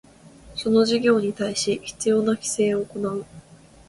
[0.55, 3.23] その事業に対し必要な規制を行う